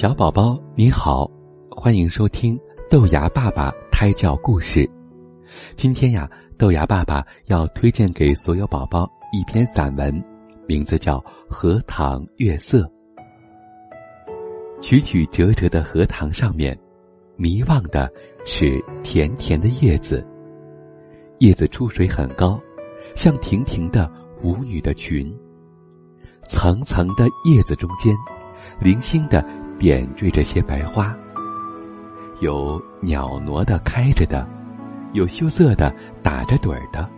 [0.00, 1.30] 小宝宝你好，
[1.70, 2.58] 欢迎收听
[2.88, 4.90] 豆芽爸爸胎教故事。
[5.76, 6.26] 今天呀，
[6.56, 10.24] 豆芽爸爸要推荐给所有宝宝一篇散文，
[10.66, 11.18] 名字叫
[11.50, 12.90] 《荷塘月色》。
[14.80, 16.74] 曲曲折折的荷塘上面，
[17.36, 18.10] 迷望的
[18.46, 20.26] 是甜甜的叶子。
[21.40, 22.58] 叶子出水很高，
[23.14, 24.10] 像亭亭的
[24.42, 25.30] 舞女的裙。
[26.48, 28.16] 层层的叶子中间，
[28.80, 29.44] 零星的
[29.80, 31.16] 点缀着些白花。
[32.40, 34.46] 有袅娜的开着的，
[35.14, 37.08] 有羞涩的打着盹儿的，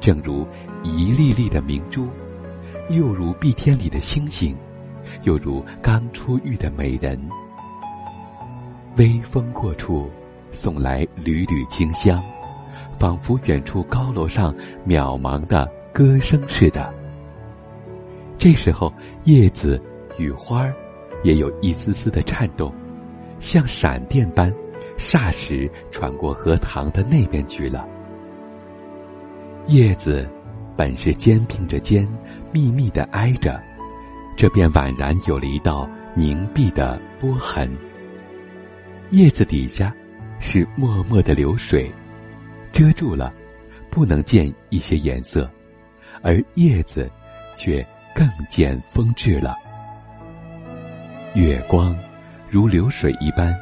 [0.00, 0.44] 正如
[0.82, 2.08] 一粒粒的明珠，
[2.90, 4.56] 又如碧天里的星星，
[5.22, 7.16] 又如刚出浴的美人。
[8.96, 10.10] 微风过处，
[10.50, 12.20] 送来缕缕清香，
[12.98, 14.52] 仿佛远处高楼上
[14.84, 16.92] 渺茫的歌声似的。
[18.36, 18.92] 这时候，
[19.24, 19.80] 叶子
[20.18, 20.74] 与花儿
[21.24, 22.72] 也有一丝丝的颤动，
[23.40, 24.54] 像闪电般，
[24.96, 27.84] 霎时传过荷塘的那边去了。
[29.66, 30.28] 叶子
[30.76, 32.08] 本是肩并着肩，
[32.52, 33.60] 密密的挨着，
[34.36, 37.76] 这便宛然有了一道凝碧的波痕。
[39.10, 39.92] 叶子底下
[40.38, 41.90] 是脉脉的流水，
[42.70, 43.34] 遮住了，
[43.90, 45.50] 不能见一些颜色，
[46.22, 47.10] 而叶子
[47.56, 47.84] 却。
[48.16, 49.56] 更见风致了。
[51.34, 51.96] 月光
[52.48, 53.54] 如流水一般，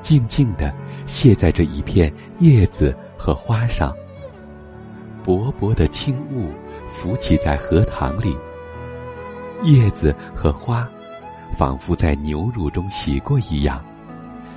[0.00, 0.72] 静静地
[1.06, 3.94] 泻在这一片叶子和花上。
[5.24, 6.48] 薄薄的轻雾
[6.86, 8.36] 浮起在荷塘里，
[9.64, 10.88] 叶子和花
[11.56, 13.84] 仿佛在牛乳中洗过一样，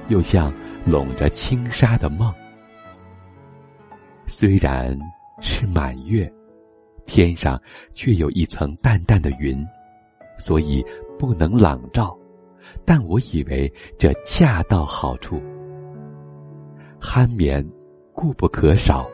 [0.08, 0.54] 又像
[0.86, 2.34] 笼着轻纱的梦。
[4.28, 4.98] 虽然
[5.40, 6.32] 是满月。
[7.08, 7.60] 天上
[7.92, 9.68] 却有一层淡淡的云，
[10.38, 10.86] 所以
[11.20, 12.18] 不能朗照。
[12.86, 15.42] 但我以为这恰到好处。
[17.00, 17.68] 酣眠
[18.14, 19.10] 固不可少，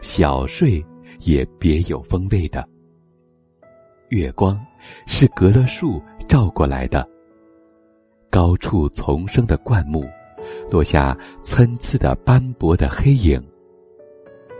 [0.00, 0.84] 小睡
[1.20, 2.66] 也别有风味的。
[4.10, 4.58] 月光
[5.06, 7.08] 是隔了树照过来的。
[8.30, 10.04] 高处丛生的灌木，
[10.70, 13.42] 落下参差的斑驳的黑影，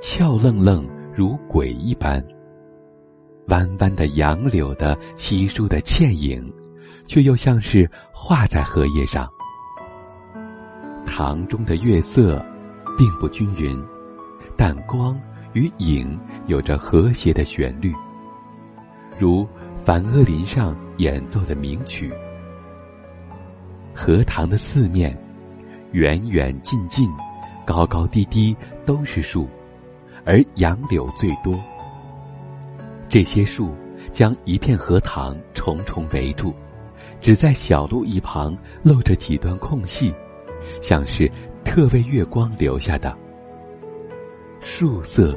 [0.00, 2.25] 俏愣愣如鬼一般。
[3.48, 6.53] 弯弯的杨柳的稀疏的倩影，
[7.06, 9.31] 却又像是画在荷叶上。
[11.06, 12.44] 塘中的月色，
[12.99, 13.83] 并不均匀，
[14.56, 15.19] 但光
[15.53, 17.95] 与影有着和谐的旋律，
[19.19, 22.12] 如梵阿林上演奏的名曲。
[23.95, 25.16] 荷塘的四面，
[25.93, 27.09] 远远近近，
[27.65, 29.49] 高高低低都是树，
[30.27, 31.59] 而杨柳最多。
[33.09, 33.75] 这些树
[34.12, 36.53] 将一片荷塘重重围住，
[37.21, 40.15] 只在小路一旁露着几段空隙，
[40.81, 41.31] 像是
[41.65, 43.17] 特为月光留下的。
[44.61, 45.37] 树色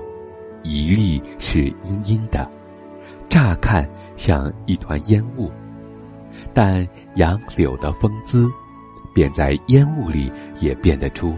[0.64, 2.50] 一粒是阴阴的，
[3.30, 5.52] 乍看像一团烟雾，
[6.54, 8.50] 但杨柳的风姿，
[9.14, 11.36] 便在烟雾里也辨得出。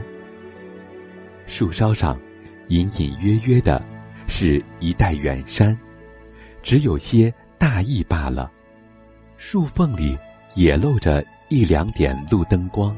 [1.46, 2.18] 树梢上，
[2.70, 3.84] 隐隐约约的，
[4.28, 5.78] 是一带远山。
[6.64, 8.50] 只有些大意罢了，
[9.44, 10.16] 树缝里
[10.54, 12.96] 也露着一两点路灯光，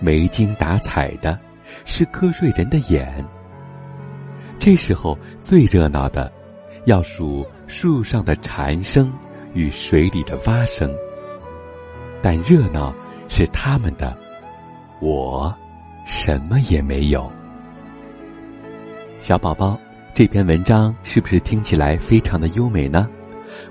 [0.00, 1.38] 没精打采的，
[1.84, 3.22] 是瞌睡人的眼。
[4.58, 6.32] 这时候最热闹的，
[6.86, 9.12] 要数树上的蝉声
[9.52, 10.90] 与水里的蛙声。
[12.22, 12.92] 但热闹
[13.28, 14.16] 是他们的，
[15.02, 15.54] 我
[16.06, 17.30] 什么也没有。
[19.20, 19.78] 小宝宝。
[20.16, 23.10] 这篇文章是不是听起来非常的优美呢？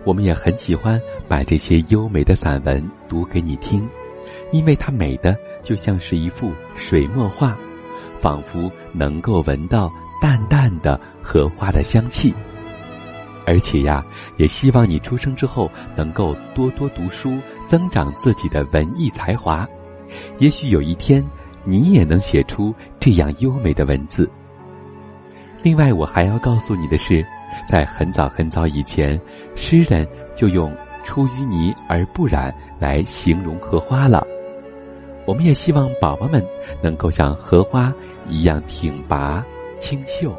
[0.04, 3.88] 我们也很喜欢把这些优美的散文读给你听，
[4.52, 7.58] 因为它美的就像是一幅水墨画，
[8.20, 12.34] 仿佛能够闻到淡淡的荷花的香气。
[13.46, 14.02] 而且呀，
[14.38, 17.38] 也希望你出生之后能够多多读书，
[17.68, 19.68] 增长自己的文艺才华。
[20.40, 21.22] 也许有一天，
[21.66, 24.30] 你也能写出这样优美的文字。
[25.64, 27.26] 另外，我还要告诉你的是，
[27.66, 29.20] 在很早很早以前，
[29.56, 30.06] 诗人
[30.36, 30.76] 就用
[31.06, 34.28] “出淤泥而不染”来形容荷花了。
[35.26, 36.46] 我们也希望宝宝们
[36.82, 37.94] 能够像荷花
[38.28, 39.42] 一样挺拔、
[39.80, 40.38] 清秀。